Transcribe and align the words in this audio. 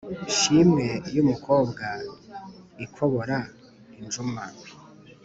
Nshimwe 0.29 0.85
y’umukobwa 1.15 1.85
ikobora 2.85 3.37
injuma 3.99 4.43